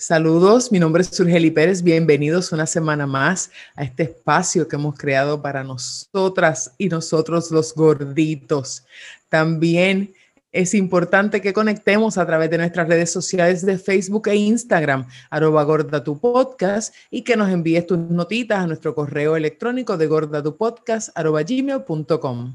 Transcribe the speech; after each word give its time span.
Saludos, 0.00 0.70
mi 0.70 0.78
nombre 0.78 1.02
es 1.02 1.08
Surgeli 1.08 1.50
Pérez. 1.50 1.82
Bienvenidos 1.82 2.52
una 2.52 2.66
semana 2.66 3.04
más 3.04 3.50
a 3.74 3.82
este 3.82 4.04
espacio 4.04 4.68
que 4.68 4.76
hemos 4.76 4.96
creado 4.96 5.42
para 5.42 5.64
nosotras 5.64 6.72
y 6.78 6.88
nosotros 6.88 7.50
los 7.50 7.74
gorditos. 7.74 8.84
También 9.28 10.14
es 10.52 10.74
importante 10.74 11.40
que 11.40 11.52
conectemos 11.52 12.16
a 12.16 12.24
través 12.24 12.48
de 12.48 12.58
nuestras 12.58 12.86
redes 12.86 13.10
sociales 13.10 13.66
de 13.66 13.76
Facebook 13.76 14.28
e 14.28 14.36
Instagram, 14.36 15.04
arroba 15.30 15.64
gorda 15.64 16.04
tu 16.04 16.20
podcast, 16.20 16.94
y 17.10 17.22
que 17.22 17.36
nos 17.36 17.50
envíes 17.50 17.84
tus 17.84 17.98
notitas 17.98 18.60
a 18.60 18.68
nuestro 18.68 18.94
correo 18.94 19.34
electrónico 19.34 19.96
de 19.96 20.06
gordatupodcast 20.06 21.08
arroba 21.16 21.42
gmail.com. 21.42 22.54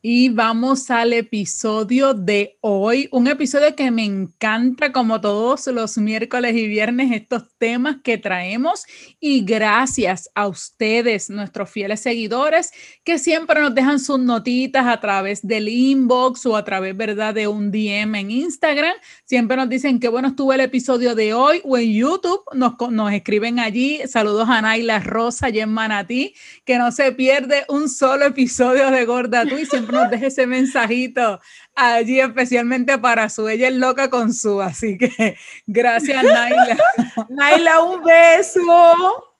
Y 0.00 0.28
vamos 0.28 0.92
al 0.92 1.12
episodio 1.12 2.14
de 2.14 2.56
hoy, 2.60 3.08
un 3.10 3.26
episodio 3.26 3.74
que 3.74 3.90
me 3.90 4.04
encanta 4.04 4.92
como 4.92 5.20
todos 5.20 5.66
los 5.66 5.98
miércoles 5.98 6.54
y 6.54 6.68
viernes, 6.68 7.10
estos 7.10 7.48
temas 7.58 7.96
que 8.04 8.16
traemos 8.16 8.84
y 9.18 9.44
gracias 9.44 10.30
a 10.36 10.46
ustedes, 10.46 11.30
nuestros 11.30 11.68
fieles 11.68 11.98
seguidores, 11.98 12.70
que 13.02 13.18
siempre 13.18 13.60
nos 13.60 13.74
dejan 13.74 13.98
sus 13.98 14.20
notitas 14.20 14.86
a 14.86 15.00
través 15.00 15.44
del 15.44 15.68
inbox 15.68 16.46
o 16.46 16.56
a 16.56 16.64
través, 16.64 16.96
¿verdad?, 16.96 17.34
de 17.34 17.48
un 17.48 17.72
DM 17.72 18.14
en 18.14 18.30
Instagram. 18.30 18.94
Siempre 19.24 19.56
nos 19.56 19.68
dicen 19.68 19.98
que 19.98 20.06
bueno 20.06 20.28
estuvo 20.28 20.52
el 20.52 20.60
episodio 20.60 21.16
de 21.16 21.34
hoy 21.34 21.60
o 21.64 21.76
en 21.76 21.92
YouTube, 21.92 22.42
nos, 22.54 23.12
escriben 23.12 23.58
allí. 23.58 24.00
Saludos 24.06 24.48
a 24.48 24.62
Naila 24.62 25.00
Rosa 25.00 25.48
y 25.50 25.58
en 25.58 25.70
Manatí, 25.70 26.34
que 26.64 26.78
no 26.78 26.92
se 26.92 27.10
pierde 27.10 27.64
un 27.68 27.88
solo 27.88 28.26
episodio 28.26 28.92
de 28.92 29.04
Gorda 29.04 29.44
Tú 29.44 29.56
y 29.56 29.66
siempre 29.66 29.87
nos 29.92 30.10
deje 30.10 30.26
ese 30.26 30.46
mensajito 30.46 31.40
allí 31.74 32.20
especialmente 32.20 32.98
para 32.98 33.28
su. 33.28 33.48
Ella 33.48 33.68
es 33.68 33.74
loca 33.74 34.10
con 34.10 34.32
su, 34.32 34.60
así 34.60 34.98
que 34.98 35.36
gracias 35.66 36.22
Naila. 36.22 36.78
Naila, 37.28 37.82
un 37.82 38.02
beso. 38.02 39.34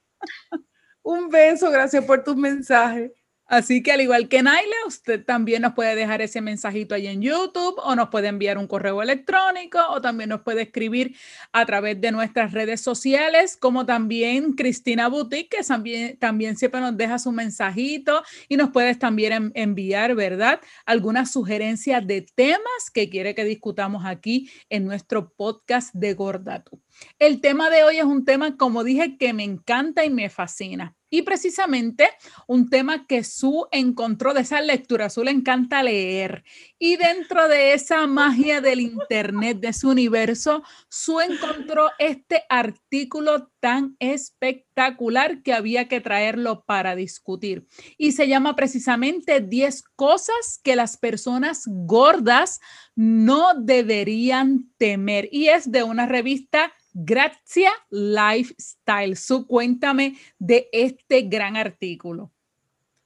Un 1.01 1.29
beso, 1.29 1.71
gracias 1.71 2.03
por 2.05 2.23
tus 2.23 2.35
mensajes. 2.35 3.11
Así 3.49 3.81
que 3.81 3.91
al 3.91 4.01
igual 4.01 4.29
que 4.29 4.43
Naila, 4.43 4.75
usted 4.85 5.25
también 5.25 5.63
nos 5.63 5.73
puede 5.73 5.95
dejar 5.95 6.21
ese 6.21 6.39
mensajito 6.39 6.93
ahí 6.93 7.07
en 7.07 7.23
YouTube 7.23 7.79
o 7.83 7.95
nos 7.95 8.09
puede 8.09 8.27
enviar 8.27 8.59
un 8.59 8.67
correo 8.67 9.01
electrónico 9.01 9.79
o 9.89 9.99
también 10.01 10.29
nos 10.29 10.41
puede 10.41 10.61
escribir 10.61 11.15
a 11.51 11.65
través 11.65 11.99
de 11.99 12.11
nuestras 12.11 12.51
redes 12.51 12.79
sociales, 12.81 13.57
como 13.57 13.87
también 13.87 14.53
Cristina 14.53 15.07
Boutique, 15.07 15.57
que 15.57 16.15
también, 16.19 16.57
siempre 16.57 16.79
nos 16.79 16.95
deja 16.95 17.17
su 17.17 17.31
mensajito 17.31 18.21
y 18.47 18.55
nos 18.55 18.69
puedes 18.69 18.99
también 18.99 19.51
enviar, 19.55 20.13
¿verdad? 20.13 20.61
Algunas 20.85 21.31
sugerencias 21.31 22.05
de 22.05 22.21
temas 22.21 22.91
que 22.93 23.09
quiere 23.09 23.33
que 23.33 23.45
discutamos 23.45 24.05
aquí 24.05 24.51
en 24.69 24.85
nuestro 24.85 25.33
podcast 25.33 25.91
de 25.95 26.13
Gordatu. 26.13 26.79
El 27.17 27.41
tema 27.41 27.71
de 27.71 27.83
hoy 27.83 27.97
es 27.97 28.03
un 28.03 28.25
tema, 28.25 28.57
como 28.57 28.83
dije, 28.83 29.17
que 29.17 29.33
me 29.33 29.43
encanta 29.43 30.05
y 30.05 30.11
me 30.11 30.29
fascina. 30.29 30.98
Y 31.09 31.23
precisamente 31.23 32.09
un 32.47 32.69
tema 32.69 33.05
que 33.07 33.23
Su 33.23 33.67
encontró 33.71 34.33
de 34.33 34.41
esa 34.41 34.61
lectura, 34.61 35.09
Su 35.09 35.23
le 35.23 35.31
encanta 35.31 35.83
leer. 35.83 36.43
Y 36.77 36.95
dentro 36.97 37.47
de 37.47 37.73
esa 37.73 38.05
magia 38.07 38.61
del 38.61 38.81
Internet, 38.81 39.59
de 39.59 39.73
su 39.73 39.89
universo, 39.89 40.63
Su 40.89 41.19
encontró 41.19 41.89
este 41.97 42.43
artículo 42.49 43.51
tan 43.59 43.95
espectacular 43.99 45.41
que 45.43 45.53
había 45.53 45.87
que 45.87 46.01
traerlo 46.01 46.63
para 46.65 46.95
discutir. 46.95 47.65
Y 47.97 48.13
se 48.13 48.27
llama 48.27 48.55
precisamente 48.55 49.41
10 49.41 49.83
cosas 49.95 50.59
que 50.63 50.75
las 50.75 50.97
personas 50.97 51.63
gordas 51.65 52.59
no 52.95 53.53
deberían 53.55 54.71
temer. 54.77 55.29
Y 55.31 55.47
es 55.47 55.71
de 55.71 55.83
una 55.83 56.05
revista 56.05 56.73
Gracia 56.93 57.71
Lifestyle. 57.89 59.15
Su 59.15 59.47
cuéntame 59.47 60.17
de 60.37 60.69
este 60.71 61.21
gran 61.23 61.57
artículo. 61.57 62.31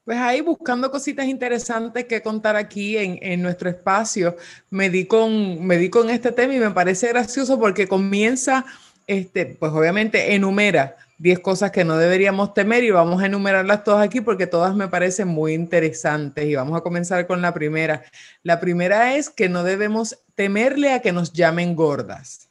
Pues 0.06 0.18
ahí 0.18 0.42
buscando 0.42 0.92
cositas 0.92 1.28
interesantes 1.28 2.06
que 2.06 2.22
contar 2.22 2.58
aquí 2.58 2.98
en, 2.98 3.20
en, 3.22 3.42
nuestro 3.42 3.70
espacio, 3.70 4.36
me 4.70 4.90
di, 4.90 5.06
con, 5.06 5.66
me 5.66 5.78
di 5.78 5.90
con 5.90 6.10
este 6.10 6.34
tema 6.34 6.54
y 6.54 6.60
me 6.60 6.72
parece 6.72 7.08
gracioso 7.08 7.58
porque 7.58 7.88
comienza, 7.88 8.66
este, 9.08 9.46
pues 9.46 9.72
obviamente 9.72 10.36
enumera 10.36 10.98
10 11.20 11.40
cosas 11.40 11.72
que 11.72 11.86
no 11.86 11.96
deberíamos 11.96 12.54
temer 12.54 12.84
y 12.84 12.92
vamos 12.92 13.24
a 13.24 13.28
enumerarlas 13.28 13.86
todas 13.86 14.06
aquí 14.06 14.20
porque 14.20 14.46
todas 14.46 14.76
me 14.76 14.90
parecen 14.90 15.30
muy 15.30 15.54
interesantes 15.54 16.46
y 16.46 16.56
vamos 16.56 16.78
a 16.78 16.82
comenzar 16.82 17.26
con 17.26 17.42
la 17.42 17.54
primera. 17.54 18.04
La 18.44 18.60
primera 18.60 19.16
es 19.16 19.30
que 19.30 19.48
no 19.48 19.64
debemos 19.64 20.20
temerle 20.36 20.92
a 20.92 21.02
que 21.02 21.14
nos 21.14 21.32
llamen 21.32 21.78
gordas. 21.78 22.50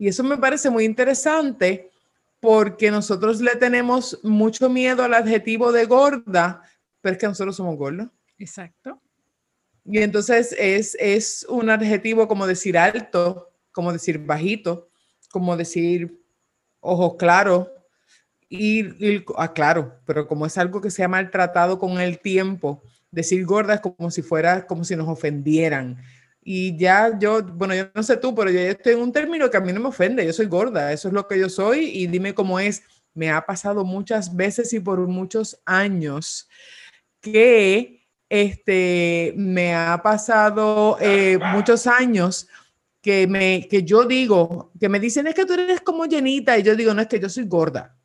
Y 0.00 0.08
eso 0.08 0.24
me 0.24 0.38
parece 0.38 0.70
muy 0.70 0.86
interesante 0.86 1.90
porque 2.40 2.90
nosotros 2.90 3.42
le 3.42 3.54
tenemos 3.56 4.18
mucho 4.22 4.70
miedo 4.70 5.04
al 5.04 5.12
adjetivo 5.12 5.72
de 5.72 5.84
gorda, 5.84 6.62
pero 7.02 7.12
es 7.12 7.20
que 7.20 7.26
nosotros 7.26 7.54
somos 7.54 7.76
gordos. 7.76 8.08
Exacto. 8.38 8.98
Y 9.84 9.98
entonces 9.98 10.56
es, 10.58 10.96
es 10.98 11.44
un 11.50 11.68
adjetivo 11.68 12.26
como 12.28 12.46
decir 12.46 12.78
alto, 12.78 13.50
como 13.72 13.92
decir 13.92 14.18
bajito, 14.18 14.88
como 15.30 15.54
decir 15.54 16.18
ojos 16.80 17.16
claros. 17.18 17.68
Y, 18.48 18.86
y 19.06 19.22
ah, 19.36 19.52
claro, 19.52 20.00
pero 20.06 20.26
como 20.26 20.46
es 20.46 20.56
algo 20.56 20.80
que 20.80 20.90
se 20.90 21.04
ha 21.04 21.08
maltratado 21.08 21.78
con 21.78 22.00
el 22.00 22.20
tiempo, 22.20 22.82
decir 23.10 23.44
gorda 23.44 23.74
es 23.74 23.80
como 23.82 24.10
si 24.10 24.22
fuera, 24.22 24.66
como 24.66 24.82
si 24.82 24.96
nos 24.96 25.08
ofendieran 25.08 25.98
y 26.42 26.76
ya 26.78 27.18
yo, 27.18 27.42
bueno, 27.42 27.74
yo 27.74 27.90
no 27.94 28.02
sé 28.02 28.16
tú, 28.16 28.34
pero 28.34 28.50
yo 28.50 28.60
estoy 28.60 28.94
en 28.94 29.00
un 29.00 29.12
término 29.12 29.50
que 29.50 29.56
a 29.56 29.60
mí 29.60 29.72
no 29.72 29.80
me 29.80 29.88
ofende, 29.88 30.24
yo 30.24 30.32
soy 30.32 30.46
gorda, 30.46 30.92
eso 30.92 31.08
es 31.08 31.14
lo 31.14 31.26
que 31.28 31.38
yo 31.38 31.48
soy 31.48 31.90
y 31.90 32.06
dime 32.06 32.34
cómo 32.34 32.58
es. 32.58 32.82
Me 33.12 33.30
ha 33.30 33.44
pasado 33.44 33.84
muchas 33.84 34.34
veces 34.34 34.72
y 34.72 34.80
por 34.80 35.00
muchos 35.06 35.60
años 35.66 36.48
que 37.20 38.06
este, 38.28 39.34
me 39.36 39.74
ha 39.74 40.00
pasado 40.02 40.96
eh, 41.00 41.38
muchos 41.52 41.86
años 41.86 42.48
que, 43.02 43.26
me, 43.26 43.66
que 43.68 43.82
yo 43.82 44.04
digo, 44.04 44.72
que 44.80 44.88
me 44.88 45.00
dicen 45.00 45.26
es 45.26 45.34
que 45.34 45.44
tú 45.44 45.54
eres 45.54 45.80
como 45.80 46.06
llenita 46.06 46.56
y 46.58 46.62
yo 46.62 46.76
digo, 46.76 46.94
no, 46.94 47.02
es 47.02 47.08
que 47.08 47.20
yo 47.20 47.28
soy 47.28 47.44
gorda. 47.44 47.96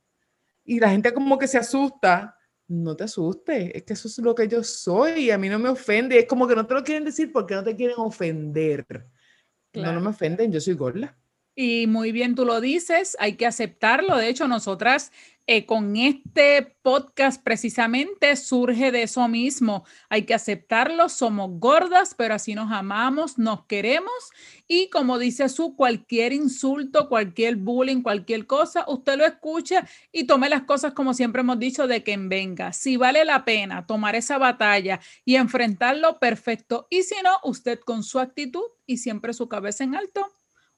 Y 0.63 0.79
la 0.79 0.90
gente 0.90 1.13
como 1.13 1.38
que 1.38 1.47
se 1.47 1.57
asusta 1.57 2.34
no 2.67 2.95
te 2.95 3.03
asustes, 3.03 3.71
es 3.73 3.83
que 3.83 3.93
eso 3.93 4.07
es 4.07 4.17
lo 4.19 4.33
que 4.33 4.47
yo 4.47 4.63
soy 4.63 5.25
y 5.25 5.31
a 5.31 5.37
mí 5.37 5.49
no 5.49 5.59
me 5.59 5.69
ofende. 5.69 6.19
Es 6.19 6.25
como 6.25 6.47
que 6.47 6.55
no 6.55 6.65
te 6.65 6.73
lo 6.73 6.83
quieren 6.83 7.05
decir 7.05 7.31
porque 7.31 7.55
no 7.55 7.63
te 7.63 7.75
quieren 7.75 7.97
ofender. 7.99 8.85
No, 9.73 9.91
no 9.91 9.99
me 9.99 10.09
ofenden, 10.09 10.51
yo 10.51 10.61
soy 10.61 10.73
gorda. 10.73 11.17
Y 11.55 11.88
muy 11.88 12.11
bien 12.11 12.35
tú 12.35 12.43
lo 12.43 12.59
dices, 12.59 13.16
hay 13.19 13.38
que 13.38 13.45
aceptarlo. 13.45 14.17
De 14.17 14.27
hecho, 14.27 14.47
nosotras 14.47 15.11
eh, 15.47 15.67
con 15.67 15.95
este 15.95 16.75
podcast 16.81 17.41
precisamente 17.43 18.35
surge 18.35 18.91
de 18.91 19.03
eso 19.03 19.27
mismo. 19.27 19.85
Hay 20.09 20.23
que 20.23 20.33
aceptarlo, 20.33 21.07
somos 21.07 21.51
gordas, 21.59 22.15
pero 22.17 22.33
así 22.33 22.55
nos 22.55 22.71
amamos, 22.71 23.38
nos 23.38 23.65
queremos 23.67 24.11
y 24.67 24.89
como 24.89 25.19
dice 25.19 25.47
su, 25.47 25.75
cualquier 25.75 26.33
insulto, 26.33 27.07
cualquier 27.07 27.57
bullying, 27.57 28.01
cualquier 28.01 28.47
cosa, 28.47 28.85
usted 28.88 29.18
lo 29.18 29.25
escucha 29.25 29.88
y 30.12 30.25
tome 30.25 30.50
las 30.50 30.63
cosas 30.63 30.94
como 30.94 31.13
siempre 31.13 31.41
hemos 31.41 31.59
dicho 31.59 31.88
de 31.88 32.01
quien 32.01 32.27
venga. 32.27 32.74
Si 32.74 32.97
vale 32.97 33.24
la 33.24 33.45
pena 33.45 33.85
tomar 33.85 34.15
esa 34.15 34.39
batalla 34.39 35.00
y 35.24 35.35
enfrentarlo, 35.35 36.18
perfecto. 36.19 36.88
Y 36.89 37.03
si 37.03 37.15
no, 37.24 37.38
usted 37.44 37.80
con 37.80 38.03
su 38.03 38.19
actitud 38.19 38.65
y 38.88 38.97
siempre 38.97 39.33
su 39.33 39.47
cabeza 39.47 39.83
en 39.83 39.95
alto 39.95 40.27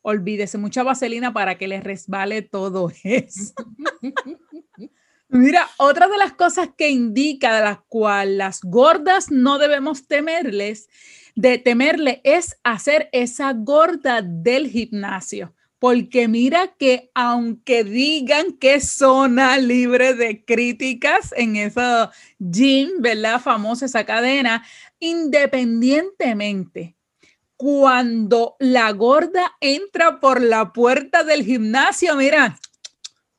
olvídese, 0.01 0.57
mucha 0.57 0.83
vaselina 0.83 1.33
para 1.33 1.57
que 1.57 1.67
le 1.67 1.81
resbale 1.81 2.41
todo 2.41 2.91
eso. 3.03 3.53
Mira, 5.29 5.67
otra 5.77 6.07
de 6.07 6.17
las 6.17 6.33
cosas 6.33 6.69
que 6.77 6.89
indica 6.89 7.55
de 7.55 7.61
las 7.61 7.79
cuales 7.89 8.37
las 8.37 8.61
gordas 8.61 9.29
no 9.29 9.57
debemos 9.57 10.07
temerles, 10.07 10.87
de 11.35 11.57
temerle 11.57 12.21
es 12.23 12.57
hacer 12.63 13.09
esa 13.11 13.51
gorda 13.53 14.21
del 14.21 14.69
gimnasio. 14.69 15.53
Porque 15.79 16.27
mira 16.27 16.73
que 16.79 17.11
aunque 17.13 17.83
digan 17.83 18.53
que 18.53 18.75
es 18.75 18.89
zona 18.89 19.57
libre 19.57 20.15
de 20.15 20.43
críticas 20.43 21.31
en 21.37 21.55
esa 21.55 22.09
gym, 22.39 22.99
¿verdad? 22.99 23.39
Famosa 23.39 23.85
esa 23.85 24.03
cadena, 24.03 24.65
independientemente 24.99 26.96
cuando 27.57 28.55
la 28.59 28.91
gorda 28.91 29.55
entra 29.59 30.19
por 30.19 30.41
la 30.41 30.71
puerta 30.71 31.23
del 31.23 31.43
gimnasio, 31.43 32.15
mira, 32.15 32.57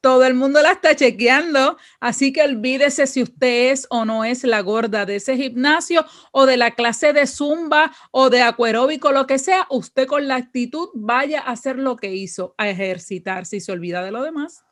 Todo 0.01 0.25
el 0.25 0.35
mundo 0.35 0.63
la 0.63 0.73
está 0.73 0.95
chequeando, 0.95 1.77
así 1.99 2.33
que 2.33 2.43
olvídese 2.43 3.09
si 3.09 3.21
usted 3.21 3.73
es 3.73 3.89
o 3.91 4.05
no 4.05 4.25
es 4.25 4.45
la 4.45 4.61
gorda 4.61 5.05
de 5.05 5.17
ese 5.17 5.37
gimnasio 5.37 6.07
o 6.31 6.47
de 6.47 6.57
la 6.57 6.71
clase 6.77 7.13
de 7.13 7.27
zumba 7.27 7.93
o 8.13 8.31
de 8.31 8.43
acueróbico, 8.43 9.11
lo 9.11 9.27
que 9.27 9.41
sea. 9.41 9.67
Usted 9.71 10.07
con 10.07 10.29
la 10.29 10.37
actitud 10.37 10.89
vaya 10.95 11.41
a 11.41 11.51
hacer 11.51 11.79
lo 11.81 11.97
que 11.97 12.15
hizo, 12.15 12.55
a 12.59 12.69
ejercitar, 12.69 13.45
si 13.45 13.59
se 13.61 13.73
olvida 13.73 14.05
de 14.05 14.13
lo 14.13 14.23
demás. 14.23 14.65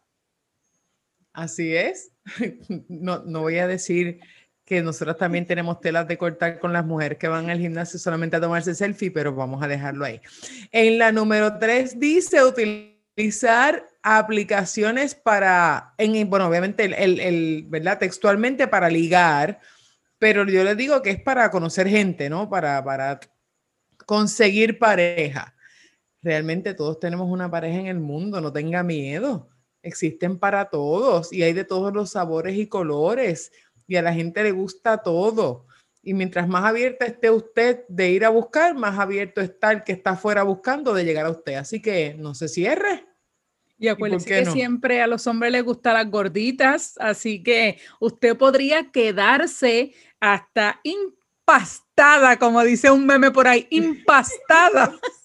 Así 1.32 1.74
es. 1.74 2.12
No, 2.88 3.24
no 3.24 3.40
voy 3.42 3.58
a 3.58 3.66
decir 3.66 4.20
que 4.66 4.82
nosotros 4.82 5.16
también 5.16 5.46
tenemos 5.46 5.80
telas 5.80 6.08
de 6.08 6.18
cortar 6.18 6.58
con 6.58 6.72
las 6.72 6.84
mujeres 6.84 7.18
que 7.18 7.28
van 7.28 7.48
al 7.48 7.60
gimnasio 7.60 8.00
solamente 8.00 8.36
a 8.36 8.40
tomarse 8.40 8.74
selfie, 8.74 9.12
pero 9.12 9.32
vamos 9.32 9.62
a 9.62 9.68
dejarlo 9.68 10.04
ahí. 10.04 10.20
En 10.72 10.98
la 10.98 11.12
número 11.12 11.56
tres 11.56 11.98
dice 12.00 12.42
utilizar 12.42 13.86
aplicaciones 14.02 15.14
para, 15.14 15.94
en, 15.98 16.28
bueno, 16.28 16.48
obviamente, 16.48 16.84
el, 16.84 17.20
el, 17.20 17.64
¿verdad? 17.68 18.00
Textualmente 18.00 18.66
para 18.66 18.90
ligar, 18.90 19.60
pero 20.18 20.44
yo 20.44 20.64
les 20.64 20.76
digo 20.76 21.00
que 21.00 21.10
es 21.10 21.20
para 21.22 21.48
conocer 21.52 21.86
gente, 21.88 22.28
¿no? 22.28 22.50
Para, 22.50 22.82
para 22.84 23.20
conseguir 24.04 24.80
pareja. 24.80 25.54
Realmente 26.22 26.74
todos 26.74 26.98
tenemos 26.98 27.30
una 27.30 27.48
pareja 27.48 27.78
en 27.78 27.86
el 27.86 28.00
mundo, 28.00 28.40
no 28.40 28.52
tenga 28.52 28.82
miedo. 28.82 29.48
Existen 29.80 30.40
para 30.40 30.70
todos 30.70 31.32
y 31.32 31.44
hay 31.44 31.52
de 31.52 31.64
todos 31.64 31.94
los 31.94 32.10
sabores 32.10 32.56
y 32.56 32.66
colores 32.66 33.52
y 33.86 33.96
a 33.96 34.02
la 34.02 34.12
gente 34.12 34.42
le 34.42 34.52
gusta 34.52 34.98
todo. 34.98 35.66
Y 36.02 36.14
mientras 36.14 36.46
más 36.48 36.64
abierta 36.64 37.04
esté 37.04 37.30
usted 37.30 37.84
de 37.88 38.10
ir 38.10 38.24
a 38.24 38.28
buscar, 38.28 38.74
más 38.74 38.98
abierto 38.98 39.40
está 39.40 39.72
el 39.72 39.82
que 39.82 39.92
está 39.92 40.10
afuera 40.10 40.44
buscando 40.44 40.94
de 40.94 41.04
llegar 41.04 41.26
a 41.26 41.30
usted. 41.30 41.54
Así 41.54 41.82
que 41.82 42.14
no 42.18 42.34
se 42.34 42.48
cierre. 42.48 43.04
Y 43.78 43.88
acuérdense 43.88 44.28
que 44.28 44.46
siempre 44.46 45.02
a 45.02 45.06
los 45.06 45.26
hombres 45.26 45.52
les 45.52 45.62
gustan 45.62 45.94
las 45.94 46.10
gorditas, 46.10 46.94
así 46.98 47.42
que 47.42 47.78
usted 48.00 48.36
podría 48.36 48.90
quedarse 48.90 49.92
hasta 50.18 50.80
impastada, 50.82 52.38
como 52.38 52.62
dice 52.62 52.90
un 52.90 53.04
meme 53.04 53.30
por 53.30 53.46
ahí, 53.46 53.66
impastada. 53.70 54.98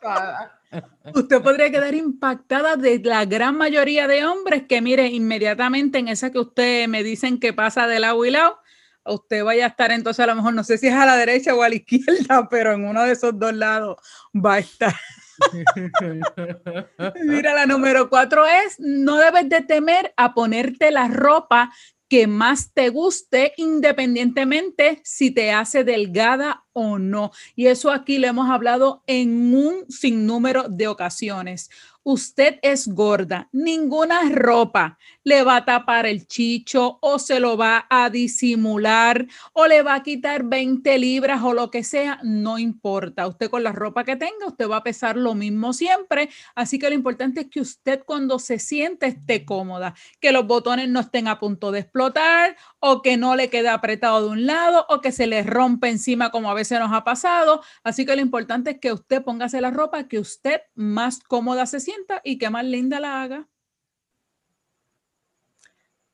Usted 1.14 1.40
podría 1.40 1.70
quedar 1.70 1.94
impactada 1.94 2.76
de 2.76 3.00
la 3.02 3.24
gran 3.24 3.56
mayoría 3.56 4.06
de 4.06 4.24
hombres 4.24 4.64
que, 4.68 4.80
mire, 4.80 5.06
inmediatamente 5.06 5.98
en 5.98 6.08
esa 6.08 6.30
que 6.30 6.38
usted 6.38 6.88
me 6.88 7.02
dicen 7.02 7.40
que 7.40 7.52
pasa 7.52 7.86
de 7.86 8.00
lado 8.00 8.24
y 8.24 8.30
lado, 8.30 8.58
usted 9.04 9.44
vaya 9.44 9.64
a 9.64 9.68
estar 9.68 9.90
entonces 9.90 10.22
a 10.22 10.26
lo 10.26 10.34
mejor, 10.34 10.54
no 10.54 10.64
sé 10.64 10.78
si 10.78 10.88
es 10.88 10.94
a 10.94 11.06
la 11.06 11.16
derecha 11.16 11.54
o 11.54 11.62
a 11.62 11.68
la 11.68 11.76
izquierda, 11.76 12.48
pero 12.50 12.72
en 12.72 12.84
uno 12.84 13.04
de 13.04 13.12
esos 13.12 13.38
dos 13.38 13.54
lados 13.54 13.96
va 14.34 14.54
a 14.54 14.58
estar. 14.58 14.94
Mira, 17.24 17.54
la 17.54 17.66
número 17.66 18.10
cuatro 18.10 18.44
es, 18.44 18.78
no 18.78 19.16
debes 19.16 19.48
de 19.48 19.60
temer 19.62 20.12
a 20.16 20.34
ponerte 20.34 20.90
la 20.90 21.08
ropa 21.08 21.72
que 22.08 22.26
más 22.26 22.72
te 22.72 22.88
guste, 22.88 23.52
independientemente 23.56 25.00
si 25.04 25.30
te 25.30 25.52
hace 25.52 25.84
delgada 25.84 26.64
o 26.78 26.98
no. 26.98 27.32
Y 27.56 27.66
eso 27.66 27.90
aquí 27.90 28.18
lo 28.18 28.28
hemos 28.28 28.48
hablado 28.50 29.02
en 29.06 29.54
un 29.54 29.90
sinnúmero 29.90 30.68
de 30.68 30.88
ocasiones 30.88 31.70
usted 32.10 32.58
es 32.62 32.88
gorda, 32.88 33.50
ninguna 33.52 34.30
ropa 34.30 34.98
le 35.24 35.42
va 35.42 35.56
a 35.56 35.64
tapar 35.66 36.06
el 36.06 36.26
chicho 36.26 36.98
o 37.02 37.18
se 37.18 37.38
lo 37.38 37.58
va 37.58 37.86
a 37.90 38.08
disimular 38.08 39.26
o 39.52 39.66
le 39.66 39.82
va 39.82 39.96
a 39.96 40.02
quitar 40.02 40.44
20 40.44 40.98
libras 40.98 41.42
o 41.42 41.52
lo 41.52 41.70
que 41.70 41.84
sea, 41.84 42.18
no 42.22 42.58
importa. 42.58 43.26
Usted 43.26 43.50
con 43.50 43.62
la 43.62 43.72
ropa 43.72 44.04
que 44.04 44.16
tenga, 44.16 44.46
usted 44.46 44.70
va 44.70 44.78
a 44.78 44.82
pesar 44.82 45.18
lo 45.18 45.34
mismo 45.34 45.74
siempre. 45.74 46.30
Así 46.54 46.78
que 46.78 46.88
lo 46.88 46.94
importante 46.94 47.42
es 47.42 47.48
que 47.50 47.60
usted 47.60 48.02
cuando 48.06 48.38
se 48.38 48.58
siente 48.58 49.06
esté 49.06 49.44
cómoda, 49.44 49.94
que 50.18 50.32
los 50.32 50.46
botones 50.46 50.88
no 50.88 51.00
estén 51.00 51.28
a 51.28 51.38
punto 51.38 51.72
de 51.72 51.80
explotar 51.80 52.56
o 52.80 53.02
que 53.02 53.18
no 53.18 53.36
le 53.36 53.50
quede 53.50 53.68
apretado 53.68 54.22
de 54.22 54.28
un 54.30 54.46
lado 54.46 54.86
o 54.88 55.02
que 55.02 55.12
se 55.12 55.26
le 55.26 55.42
rompa 55.42 55.90
encima 55.90 56.30
como 56.30 56.50
a 56.50 56.54
veces 56.54 56.67
nos 56.76 56.92
ha 56.92 57.04
pasado. 57.04 57.62
Así 57.84 58.04
que 58.04 58.16
lo 58.16 58.22
importante 58.22 58.72
es 58.72 58.78
que 58.80 58.92
usted 58.92 59.22
póngase 59.22 59.60
la 59.60 59.70
ropa 59.70 60.08
que 60.08 60.18
usted 60.18 60.60
más 60.74 61.20
cómoda 61.20 61.66
se 61.66 61.78
siente 61.78 62.14
y 62.24 62.38
que 62.38 62.50
más 62.50 62.64
linda 62.64 62.98
la 62.98 63.22
haga. 63.22 63.48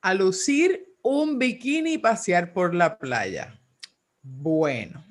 A 0.01 0.13
lucir 0.13 0.95
un 1.01 1.39
bikini 1.39 1.93
y 1.93 1.97
pasear 1.97 2.53
por 2.53 2.75
la 2.75 2.97
playa. 2.97 3.59
Bueno, 4.21 5.03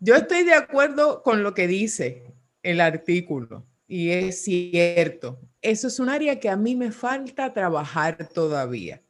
yo 0.00 0.14
estoy 0.16 0.44
de 0.44 0.54
acuerdo 0.54 1.22
con 1.22 1.42
lo 1.42 1.54
que 1.54 1.66
dice 1.66 2.24
el 2.62 2.80
artículo 2.80 3.66
y 3.86 4.10
es 4.10 4.42
cierto. 4.42 5.40
Eso 5.62 5.88
es 5.88 5.98
un 5.98 6.08
área 6.08 6.38
que 6.38 6.50
a 6.50 6.56
mí 6.56 6.76
me 6.76 6.92
falta 6.92 7.52
trabajar 7.52 8.28
todavía. 8.28 9.02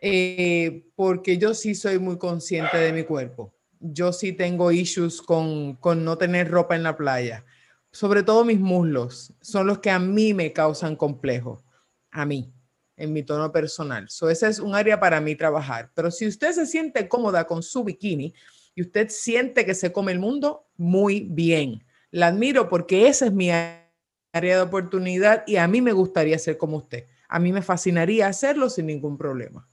Eh, 0.00 0.90
porque 0.96 1.38
yo 1.38 1.54
sí 1.54 1.74
soy 1.74 1.98
muy 1.98 2.18
consciente 2.18 2.76
de 2.78 2.92
mi 2.92 3.04
cuerpo. 3.04 3.54
Yo 3.80 4.12
sí 4.12 4.32
tengo 4.32 4.72
issues 4.72 5.20
con, 5.22 5.74
con 5.76 6.04
no 6.04 6.18
tener 6.18 6.50
ropa 6.50 6.76
en 6.76 6.82
la 6.82 6.96
playa 6.96 7.44
sobre 7.92 8.22
todo 8.22 8.44
mis 8.44 8.60
muslos, 8.60 9.32
son 9.40 9.66
los 9.66 9.80
que 9.80 9.90
a 9.90 9.98
mí 9.98 10.32
me 10.34 10.52
causan 10.52 10.96
complejo, 10.96 11.64
a 12.10 12.24
mí, 12.24 12.52
en 12.96 13.12
mi 13.12 13.22
tono 13.22 13.50
personal. 13.50 14.08
So, 14.08 14.30
ese 14.30 14.48
es 14.48 14.58
un 14.58 14.74
área 14.74 15.00
para 15.00 15.20
mí 15.20 15.34
trabajar. 15.34 15.90
Pero 15.94 16.10
si 16.10 16.26
usted 16.26 16.52
se 16.52 16.66
siente 16.66 17.08
cómoda 17.08 17.46
con 17.46 17.62
su 17.62 17.82
bikini 17.82 18.34
y 18.74 18.82
usted 18.82 19.08
siente 19.08 19.64
que 19.64 19.74
se 19.74 19.92
come 19.92 20.12
el 20.12 20.20
mundo, 20.20 20.68
muy 20.76 21.20
bien. 21.20 21.84
La 22.10 22.28
admiro 22.28 22.68
porque 22.68 23.08
esa 23.08 23.26
es 23.26 23.32
mi 23.32 23.50
área 23.50 24.56
de 24.56 24.60
oportunidad 24.60 25.42
y 25.46 25.56
a 25.56 25.66
mí 25.66 25.80
me 25.80 25.92
gustaría 25.92 26.38
ser 26.38 26.58
como 26.58 26.76
usted. 26.76 27.06
A 27.28 27.38
mí 27.38 27.52
me 27.52 27.62
fascinaría 27.62 28.26
hacerlo 28.26 28.70
sin 28.70 28.86
ningún 28.86 29.16
problema. 29.16 29.68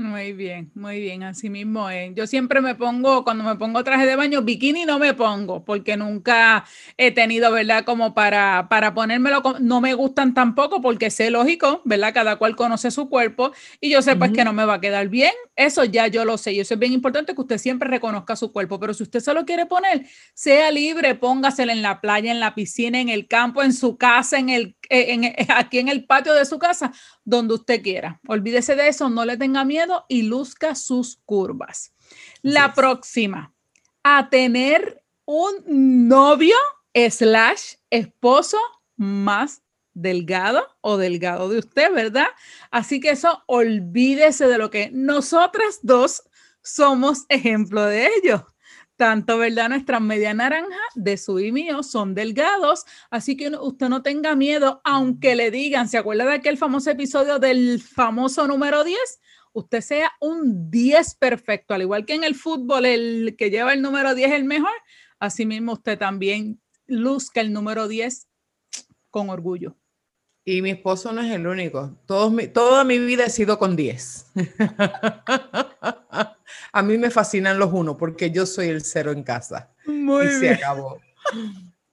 Muy 0.00 0.32
bien, 0.32 0.70
muy 0.74 0.98
bien, 0.98 1.22
así 1.24 1.50
mismo 1.50 1.90
es. 1.90 2.14
Yo 2.14 2.26
siempre 2.26 2.62
me 2.62 2.74
pongo, 2.74 3.22
cuando 3.22 3.44
me 3.44 3.56
pongo 3.56 3.84
traje 3.84 4.06
de 4.06 4.16
baño, 4.16 4.40
bikini 4.40 4.86
no 4.86 4.98
me 4.98 5.12
pongo, 5.12 5.62
porque 5.62 5.94
nunca 5.98 6.64
he 6.96 7.10
tenido, 7.10 7.52
¿verdad? 7.52 7.84
Como 7.84 8.14
para, 8.14 8.66
para 8.70 8.94
ponérmelo, 8.94 9.42
no 9.60 9.82
me 9.82 9.92
gustan 9.92 10.32
tampoco, 10.32 10.80
porque 10.80 11.10
sé 11.10 11.30
lógico, 11.30 11.82
¿verdad? 11.84 12.14
Cada 12.14 12.36
cual 12.36 12.56
conoce 12.56 12.90
su 12.90 13.10
cuerpo 13.10 13.52
y 13.78 13.90
yo 13.90 14.00
sé 14.00 14.16
pues 14.16 14.32
que 14.32 14.42
no 14.42 14.54
me 14.54 14.64
va 14.64 14.74
a 14.74 14.80
quedar 14.80 15.08
bien, 15.08 15.32
eso 15.54 15.84
ya 15.84 16.06
yo 16.06 16.24
lo 16.24 16.38
sé, 16.38 16.52
y 16.52 16.60
eso 16.60 16.72
es 16.72 16.80
bien 16.80 16.94
importante 16.94 17.34
que 17.34 17.40
usted 17.42 17.58
siempre 17.58 17.90
reconozca 17.90 18.36
su 18.36 18.52
cuerpo, 18.52 18.80
pero 18.80 18.94
si 18.94 19.02
usted 19.02 19.20
se 19.20 19.34
lo 19.34 19.44
quiere 19.44 19.66
poner, 19.66 20.06
sea 20.32 20.70
libre, 20.70 21.14
póngaselo 21.14 21.72
en 21.72 21.82
la 21.82 22.00
playa, 22.00 22.32
en 22.32 22.40
la 22.40 22.54
piscina, 22.54 22.98
en 22.98 23.10
el 23.10 23.28
campo, 23.28 23.62
en 23.62 23.74
su 23.74 23.98
casa, 23.98 24.38
en 24.38 24.48
el, 24.48 24.76
en, 24.90 25.34
aquí 25.48 25.78
en 25.78 25.88
el 25.88 26.04
patio 26.04 26.34
de 26.34 26.44
su 26.44 26.58
casa, 26.58 26.92
donde 27.24 27.54
usted 27.54 27.82
quiera. 27.82 28.20
Olvídese 28.26 28.76
de 28.76 28.88
eso, 28.88 29.08
no 29.08 29.24
le 29.24 29.36
tenga 29.36 29.64
miedo 29.64 30.04
y 30.08 30.22
luzca 30.22 30.74
sus 30.74 31.20
curvas. 31.24 31.94
La 32.42 32.74
próxima, 32.74 33.54
a 34.02 34.28
tener 34.28 35.02
un 35.24 36.08
novio 36.08 36.56
slash 36.94 37.74
esposo 37.90 38.58
más 38.96 39.62
delgado 39.94 40.66
o 40.80 40.96
delgado 40.96 41.48
de 41.48 41.58
usted, 41.58 41.92
¿verdad? 41.92 42.28
Así 42.70 43.00
que 43.00 43.10
eso 43.10 43.42
olvídese 43.46 44.46
de 44.46 44.58
lo 44.58 44.70
que 44.70 44.90
nosotras 44.92 45.80
dos 45.82 46.22
somos 46.62 47.24
ejemplo 47.28 47.84
de 47.84 48.08
ello. 48.22 48.46
Tanto, 49.00 49.38
¿verdad? 49.38 49.70
Nuestras 49.70 50.02
media 50.02 50.34
naranja 50.34 50.76
de 50.94 51.16
su 51.16 51.40
y 51.40 51.52
mío 51.52 51.82
son 51.82 52.14
delgados, 52.14 52.84
así 53.08 53.34
que 53.34 53.48
usted 53.48 53.88
no 53.88 54.02
tenga 54.02 54.36
miedo, 54.36 54.82
aunque 54.84 55.36
le 55.36 55.50
digan, 55.50 55.88
¿se 55.88 55.96
acuerda 55.96 56.26
de 56.26 56.34
aquel 56.34 56.58
famoso 56.58 56.90
episodio 56.90 57.38
del 57.38 57.80
famoso 57.80 58.46
número 58.46 58.84
10? 58.84 58.98
usted 59.54 59.80
sea 59.80 60.12
un 60.20 60.70
10 60.70 61.14
perfecto, 61.14 61.72
al 61.72 61.80
igual 61.80 62.04
que 62.04 62.12
en 62.12 62.24
el 62.24 62.34
fútbol 62.34 62.84
el 62.84 63.36
que 63.38 63.48
lleva 63.48 63.72
el 63.72 63.80
número 63.80 64.14
10 64.14 64.28
es 64.28 64.36
el 64.36 64.44
mejor, 64.44 64.68
asimismo 65.18 65.72
usted 65.72 65.98
también 65.98 66.60
luzca 66.86 67.40
el 67.40 67.54
número 67.54 67.88
10 67.88 68.28
con 69.08 69.30
orgullo. 69.30 69.78
Y 70.44 70.60
mi 70.60 70.72
esposo 70.72 71.10
no 71.12 71.22
es 71.22 71.32
el 71.32 71.46
único. 71.46 71.98
toda 72.04 72.84
mi 72.84 72.98
vida 72.98 73.24
he 73.24 73.30
sido 73.30 73.58
con 73.58 73.76
10. 73.76 74.26
A 76.72 76.82
mí 76.82 76.98
me 76.98 77.10
fascinan 77.10 77.58
los 77.58 77.72
uno 77.72 77.96
porque 77.96 78.30
yo 78.30 78.46
soy 78.46 78.68
el 78.68 78.82
cero 78.82 79.12
en 79.12 79.22
casa. 79.22 79.70
Muy 79.86 80.26
y 80.26 80.28
bien. 80.28 80.40
se 80.40 80.50
acabó. 80.54 81.00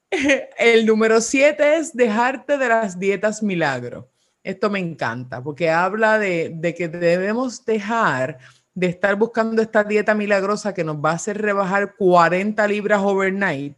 El 0.57 0.85
número 0.85 1.19
7 1.19 1.77
es 1.77 1.95
dejarte 1.95 2.57
de 2.57 2.69
las 2.69 2.97
dietas 2.97 3.43
milagro. 3.43 4.09
Esto 4.43 4.69
me 4.69 4.79
encanta 4.79 5.43
porque 5.43 5.69
habla 5.69 6.17
de, 6.17 6.73
que 6.77 6.87
debemos 6.87 7.65
dejar 7.65 8.37
de 8.73 8.87
estar 8.87 9.15
buscando 9.17 9.61
esta 9.61 9.83
dieta 9.83 10.15
milagrosa 10.15 10.73
que 10.73 10.85
nos 10.85 10.97
va 10.97 11.11
a 11.11 11.15
hacer 11.15 11.41
rebajar 11.41 11.95
40 11.97 12.65
libras 12.67 13.01
overnight 13.03 13.77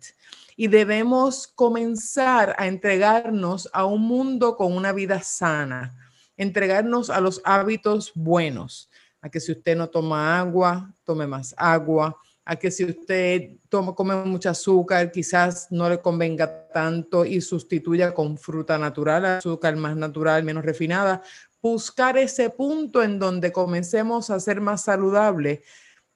y 0.55 0.67
debemos 0.67 1.47
comenzar 1.47 2.55
a 2.59 2.67
entregarnos 2.67 3.67
a 3.73 3.85
un 3.85 4.01
mundo 4.01 4.57
con 4.57 4.73
una 4.73 4.91
vida 4.91 5.23
sana, 5.23 5.95
entregarnos 6.37 7.09
a 7.09 7.19
los 7.19 7.41
hábitos 7.45 8.11
buenos, 8.13 8.91
a 9.21 9.29
que 9.29 9.39
si 9.39 9.51
usted 9.51 9.75
no 9.75 9.89
toma 9.89 10.39
agua, 10.39 10.93
tome 11.03 11.27
más 11.27 11.53
agua, 11.57 12.15
a 12.45 12.55
que 12.55 12.71
si 12.71 12.83
usted 12.83 13.57
toma, 13.69 13.93
come 13.93 14.15
mucho 14.25 14.49
azúcar, 14.49 15.11
quizás 15.11 15.67
no 15.69 15.87
le 15.87 15.99
convenga 15.99 16.67
tanto 16.69 17.23
y 17.23 17.41
sustituya 17.41 18.13
con 18.13 18.37
fruta 18.37 18.77
natural, 18.77 19.25
azúcar 19.25 19.75
más 19.75 19.95
natural, 19.95 20.43
menos 20.43 20.65
refinada. 20.65 21.21
Buscar 21.61 22.17
ese 22.17 22.49
punto 22.49 23.03
en 23.03 23.19
donde 23.19 23.51
comencemos 23.51 24.29
a 24.29 24.39
ser 24.39 24.61
más 24.61 24.83
saludable 24.85 25.63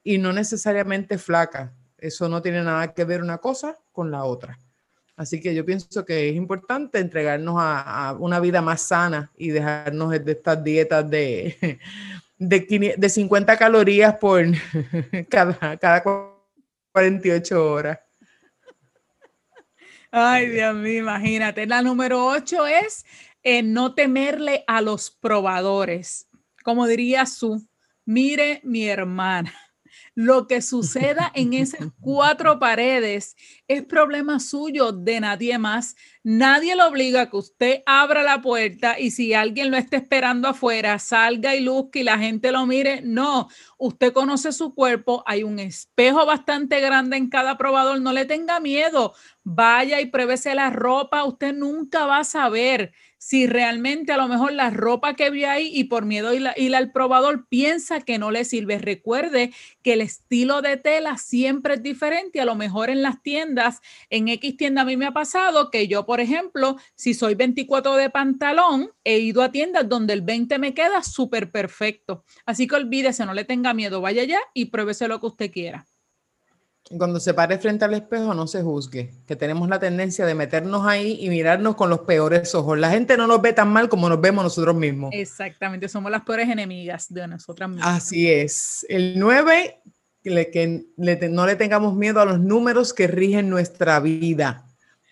y 0.02 0.18
no 0.18 0.32
necesariamente 0.32 1.18
flaca. 1.18 1.72
Eso 1.98 2.28
no 2.28 2.42
tiene 2.42 2.64
nada 2.64 2.92
que 2.92 3.04
ver 3.04 3.22
una 3.22 3.38
cosa 3.38 3.78
con 3.92 4.10
la 4.10 4.24
otra. 4.24 4.58
Así 5.16 5.40
que 5.40 5.54
yo 5.54 5.64
pienso 5.64 6.04
que 6.04 6.28
es 6.28 6.34
importante 6.34 6.98
entregarnos 6.98 7.54
a, 7.58 8.16
una 8.18 8.40
vida 8.40 8.60
más 8.60 8.82
sana 8.82 9.30
y 9.36 9.50
dejarnos 9.50 10.10
de 10.10 10.32
estas 10.32 10.64
dietas 10.64 11.08
de, 11.08 11.78
de, 12.38 13.08
50 13.08 13.56
calorías 13.56 14.16
por 14.16 14.44
cada, 15.28 15.76
cada 15.76 16.02
48 16.92 17.72
horas. 17.72 17.98
Ay, 20.10 20.48
Dios 20.48 20.74
mío, 20.76 21.00
imagínate. 21.00 21.66
La 21.66 21.82
número 21.82 22.24
8 22.26 22.66
es 22.66 23.04
eh, 23.42 23.62
no 23.62 23.94
temerle 23.94 24.64
a 24.66 24.80
los 24.80 25.10
probadores. 25.10 26.28
Como 26.62 26.86
diría 26.86 27.26
su, 27.26 27.66
mire 28.04 28.60
mi 28.62 28.88
hermana 28.88 29.52
lo 30.14 30.46
que 30.46 30.62
suceda 30.62 31.30
en 31.34 31.52
esas 31.52 31.88
cuatro 32.00 32.58
paredes 32.58 33.36
es 33.66 33.84
problema 33.84 34.40
suyo, 34.40 34.92
de 34.92 35.20
nadie 35.20 35.58
más. 35.58 35.96
Nadie 36.22 36.76
lo 36.76 36.86
obliga 36.86 37.22
a 37.22 37.30
que 37.30 37.36
usted 37.36 37.82
abra 37.86 38.22
la 38.22 38.40
puerta 38.40 38.98
y 38.98 39.10
si 39.10 39.34
alguien 39.34 39.70
lo 39.70 39.76
está 39.76 39.96
esperando 39.96 40.48
afuera, 40.48 40.98
salga 40.98 41.54
y 41.54 41.60
luzca 41.60 41.98
y 41.98 42.02
la 42.02 42.18
gente 42.18 42.52
lo 42.52 42.66
mire. 42.66 43.00
No, 43.02 43.48
usted 43.78 44.12
conoce 44.12 44.52
su 44.52 44.74
cuerpo, 44.74 45.22
hay 45.26 45.42
un 45.42 45.58
espejo 45.58 46.24
bastante 46.26 46.80
grande 46.80 47.16
en 47.16 47.28
cada 47.28 47.56
probador, 47.56 48.00
no 48.00 48.12
le 48.12 48.24
tenga 48.24 48.60
miedo. 48.60 49.14
Vaya 49.42 50.00
y 50.00 50.06
pruébese 50.06 50.54
la 50.54 50.70
ropa, 50.70 51.24
usted 51.24 51.52
nunca 51.52 52.06
va 52.06 52.18
a 52.18 52.24
saber 52.24 52.92
si 53.24 53.46
realmente 53.46 54.12
a 54.12 54.18
lo 54.18 54.28
mejor 54.28 54.52
la 54.52 54.68
ropa 54.68 55.14
que 55.14 55.30
vio 55.30 55.48
ahí 55.48 55.70
y 55.72 55.84
por 55.84 56.04
miedo 56.04 56.34
ir, 56.34 56.46
ir, 56.56 56.76
al 56.76 56.92
probador 56.92 57.46
piensa 57.48 58.02
que 58.02 58.18
no 58.18 58.30
le 58.30 58.44
sirve. 58.44 58.76
Recuerde 58.76 59.50
que 59.82 59.94
el 59.94 60.02
estilo 60.02 60.60
de 60.60 60.76
tela 60.76 61.16
siempre 61.16 61.72
es 61.74 61.82
diferente. 61.82 62.42
A 62.42 62.44
lo 62.44 62.54
mejor 62.54 62.90
en 62.90 63.00
las 63.00 63.22
tiendas, 63.22 63.80
en 64.10 64.28
X 64.28 64.58
tienda 64.58 64.82
a 64.82 64.84
mí 64.84 64.98
me 64.98 65.06
ha 65.06 65.12
pasado 65.12 65.70
que 65.70 65.88
yo, 65.88 66.04
por 66.04 66.20
ejemplo, 66.20 66.76
si 66.96 67.14
soy 67.14 67.34
24 67.34 67.96
de 67.96 68.10
pantalón, 68.10 68.90
he 69.04 69.20
ido 69.20 69.42
a 69.42 69.50
tiendas 69.50 69.88
donde 69.88 70.12
el 70.12 70.20
20 70.20 70.58
me 70.58 70.74
queda 70.74 71.02
súper 71.02 71.50
perfecto. 71.50 72.26
Así 72.44 72.66
que 72.66 72.76
olvídese, 72.76 73.24
no 73.24 73.32
le 73.32 73.44
tenga 73.44 73.72
miedo, 73.72 74.02
vaya 74.02 74.20
allá 74.20 74.40
y 74.52 74.66
pruébese 74.66 75.08
lo 75.08 75.18
que 75.20 75.26
usted 75.28 75.50
quiera 75.50 75.86
cuando 76.98 77.18
se 77.18 77.32
pare 77.32 77.58
frente 77.58 77.84
al 77.84 77.94
espejo 77.94 78.34
no 78.34 78.46
se 78.46 78.62
juzgue, 78.62 79.10
que 79.26 79.36
tenemos 79.36 79.68
la 79.68 79.78
tendencia 79.78 80.26
de 80.26 80.34
meternos 80.34 80.86
ahí 80.86 81.16
y 81.20 81.30
mirarnos 81.30 81.76
con 81.76 81.88
los 81.88 82.00
peores 82.00 82.54
ojos. 82.54 82.78
La 82.78 82.90
gente 82.90 83.16
no 83.16 83.26
nos 83.26 83.40
ve 83.40 83.54
tan 83.54 83.72
mal 83.72 83.88
como 83.88 84.08
nos 84.08 84.20
vemos 84.20 84.44
nosotros 84.44 84.76
mismos. 84.76 85.10
Exactamente, 85.14 85.88
somos 85.88 86.12
las 86.12 86.22
peores 86.22 86.48
enemigas 86.48 87.12
de 87.12 87.26
nosotras 87.26 87.70
mismas. 87.70 87.88
Así 87.88 88.30
es. 88.30 88.84
El 88.88 89.18
9, 89.18 89.80
que 90.22 90.84
no 91.30 91.46
le 91.46 91.56
tengamos 91.56 91.94
miedo 91.94 92.20
a 92.20 92.26
los 92.26 92.38
números 92.38 92.92
que 92.92 93.06
rigen 93.06 93.48
nuestra 93.48 93.98
vida. 94.00 94.66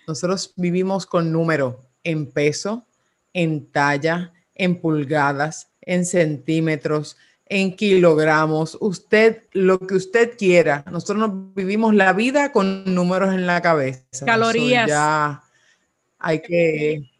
Nosotros 0.06 0.52
vivimos 0.56 1.06
con 1.06 1.32
números 1.32 1.76
en 2.04 2.30
peso, 2.30 2.86
en 3.32 3.70
talla, 3.70 4.32
en 4.54 4.80
pulgadas, 4.80 5.70
en 5.80 6.04
centímetros, 6.04 7.16
en 7.52 7.76
kilogramos, 7.76 8.78
usted 8.80 9.42
lo 9.52 9.78
que 9.78 9.94
usted 9.94 10.38
quiera. 10.38 10.84
Nosotros 10.90 11.18
nos 11.18 11.54
vivimos 11.54 11.94
la 11.94 12.14
vida 12.14 12.50
con 12.50 12.94
números 12.94 13.34
en 13.34 13.46
la 13.46 13.60
cabeza. 13.60 14.24
Calorías. 14.24 14.88
ya 14.88 15.42
hay 16.18 16.40
que 16.40 17.10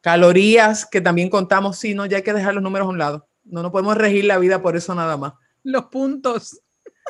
calorías 0.00 0.86
que 0.86 1.02
también 1.02 1.28
contamos, 1.28 1.76
sí, 1.76 1.92
no, 1.94 2.06
ya 2.06 2.16
hay 2.16 2.22
que 2.22 2.32
dejar 2.32 2.54
los 2.54 2.62
números 2.62 2.86
a 2.86 2.90
un 2.90 2.98
lado. 2.98 3.28
No 3.44 3.62
nos 3.62 3.72
podemos 3.72 3.94
regir 3.98 4.24
la 4.24 4.38
vida 4.38 4.62
por 4.62 4.74
eso 4.74 4.94
nada 4.94 5.18
más. 5.18 5.34
Los 5.62 5.84
puntos. 5.86 6.62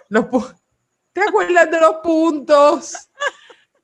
Los 0.09 0.27
¿Te 1.13 1.21
acuerdas 1.23 1.71
de 1.71 1.81
los 1.81 1.97
puntos? 2.03 3.09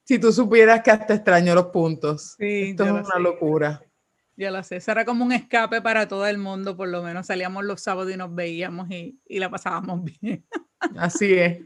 si 0.02 0.18
tú 0.18 0.32
supieras 0.32 0.82
que 0.82 0.90
hasta 0.90 1.14
extraño 1.14 1.54
los 1.54 1.66
puntos. 1.66 2.34
Sí, 2.36 2.70
Esto 2.70 2.84
es 2.84 2.90
una 2.90 3.18
locura. 3.20 3.80
Ya 4.40 4.50
lo 4.50 4.62
sé, 4.62 4.78
era 4.86 5.04
como 5.04 5.22
un 5.22 5.32
escape 5.32 5.82
para 5.82 6.08
todo 6.08 6.26
el 6.26 6.38
mundo, 6.38 6.74
por 6.74 6.88
lo 6.88 7.02
menos 7.02 7.26
salíamos 7.26 7.62
los 7.62 7.82
sábados 7.82 8.10
y 8.10 8.16
nos 8.16 8.34
veíamos 8.34 8.90
y, 8.90 9.20
y 9.28 9.38
la 9.38 9.50
pasábamos 9.50 10.02
bien. 10.22 10.46
Así 10.96 11.34
es. 11.34 11.58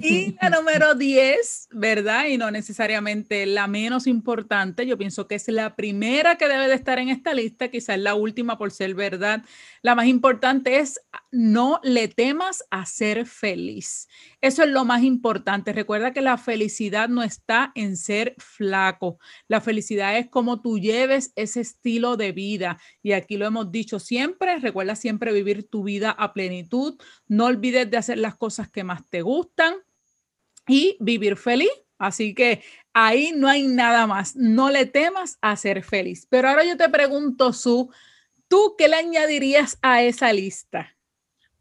Y 0.00 0.34
la 0.40 0.48
número 0.48 0.94
10, 0.94 1.68
¿verdad? 1.72 2.28
Y 2.28 2.38
no 2.38 2.50
necesariamente 2.50 3.44
la 3.44 3.66
menos 3.66 4.06
importante, 4.06 4.86
yo 4.86 4.96
pienso 4.96 5.26
que 5.28 5.34
es 5.34 5.48
la 5.48 5.76
primera 5.76 6.36
que 6.38 6.48
debe 6.48 6.66
de 6.66 6.74
estar 6.74 6.98
en 6.98 7.10
esta 7.10 7.34
lista, 7.34 7.68
quizás 7.68 7.98
la 7.98 8.14
última 8.14 8.56
por 8.56 8.70
ser 8.70 8.94
verdad. 8.94 9.42
La 9.82 9.94
más 9.94 10.06
importante 10.06 10.78
es 10.78 11.02
no 11.30 11.80
le 11.82 12.08
temas 12.08 12.64
a 12.70 12.86
ser 12.86 13.26
feliz. 13.26 14.08
Eso 14.40 14.62
es 14.62 14.70
lo 14.70 14.84
más 14.84 15.02
importante. 15.02 15.72
Recuerda 15.72 16.12
que 16.12 16.22
la 16.22 16.38
felicidad 16.38 17.08
no 17.08 17.22
está 17.22 17.72
en 17.74 17.96
ser 17.96 18.34
flaco. 18.38 19.18
La 19.46 19.60
felicidad 19.60 20.16
es 20.18 20.28
como 20.28 20.60
tú 20.62 20.78
lleves 20.78 21.32
ese 21.36 21.60
estilo 21.60 22.16
de 22.16 22.32
vida. 22.32 22.78
Y 23.02 23.12
aquí 23.12 23.36
lo 23.36 23.46
hemos 23.46 23.70
dicho 23.70 23.98
siempre. 23.98 24.58
Recuerda 24.58 24.96
siempre 24.96 25.32
vivir 25.32 25.68
tu 25.68 25.82
vida 25.82 26.10
a 26.10 26.32
plenitud. 26.32 26.98
No 27.26 27.46
olvides 27.46 27.90
de 27.90 27.96
hacer 27.96 28.18
las 28.18 28.36
cosas 28.36 28.70
que 28.70 28.84
más 28.84 29.08
te 29.08 29.22
gustan 29.22 29.74
y 30.66 30.96
vivir 31.00 31.36
feliz. 31.36 31.70
Así 31.98 32.34
que 32.34 32.62
ahí 32.92 33.32
no 33.34 33.48
hay 33.48 33.66
nada 33.66 34.06
más. 34.06 34.36
No 34.36 34.70
le 34.70 34.86
temas 34.86 35.36
a 35.40 35.56
ser 35.56 35.82
feliz. 35.82 36.26
Pero 36.30 36.48
ahora 36.48 36.64
yo 36.64 36.76
te 36.76 36.88
pregunto, 36.88 37.52
Su, 37.52 37.90
¿tú 38.48 38.76
qué 38.78 38.88
le 38.88 38.96
añadirías 38.96 39.78
a 39.82 40.02
esa 40.02 40.32
lista? 40.32 40.97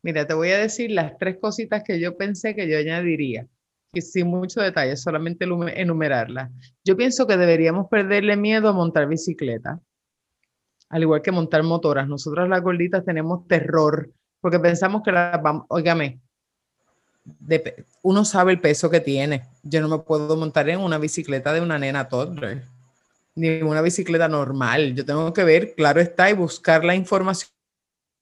Mira, 0.03 0.25
te 0.25 0.33
voy 0.33 0.51
a 0.51 0.59
decir 0.59 0.91
las 0.91 1.17
tres 1.17 1.37
cositas 1.39 1.83
que 1.83 1.99
yo 1.99 2.17
pensé 2.17 2.55
que 2.55 2.69
yo 2.69 2.77
añadiría, 2.77 3.47
y 3.93 4.01
sin 4.01 4.27
mucho 4.27 4.61
detalle, 4.61 4.95
solamente 4.95 5.45
enumerarlas. 5.75 6.51
Yo 6.83 6.95
pienso 6.95 7.25
que 7.27 7.37
deberíamos 7.37 7.87
perderle 7.89 8.37
miedo 8.37 8.69
a 8.69 8.73
montar 8.73 9.07
bicicleta, 9.07 9.79
al 10.89 11.01
igual 11.01 11.21
que 11.21 11.31
montar 11.31 11.63
motoras. 11.63 12.07
Nosotros 12.07 12.47
las 12.47 12.61
gorditas 12.61 13.03
tenemos 13.03 13.47
terror 13.47 14.11
porque 14.39 14.59
pensamos 14.59 15.01
que 15.03 15.11
las 15.11 15.41
vamos, 15.41 15.65
óigame, 15.69 16.21
uno 18.03 18.25
sabe 18.25 18.53
el 18.53 18.61
peso 18.61 18.89
que 18.89 19.01
tiene. 19.01 19.43
Yo 19.63 19.81
no 19.81 19.89
me 19.89 19.99
puedo 19.99 20.37
montar 20.37 20.69
en 20.69 20.79
una 20.79 20.97
bicicleta 20.97 21.53
de 21.53 21.61
una 21.61 21.77
nena 21.77 22.07
toddler, 22.07 22.63
ni 23.35 23.61
una 23.61 23.81
bicicleta 23.81 24.27
normal. 24.27 24.95
Yo 24.95 25.05
tengo 25.05 25.33
que 25.33 25.43
ver, 25.43 25.73
claro 25.75 25.99
está, 25.99 26.29
y 26.29 26.33
buscar 26.33 26.85
la 26.85 26.95
información 26.95 27.51